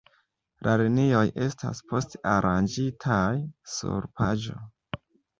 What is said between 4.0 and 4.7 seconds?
paĝo.